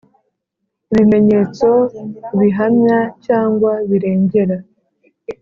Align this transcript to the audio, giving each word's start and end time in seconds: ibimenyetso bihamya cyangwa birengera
ibimenyetso 0.91 1.69
bihamya 2.39 2.99
cyangwa 3.25 3.71
birengera 3.89 4.57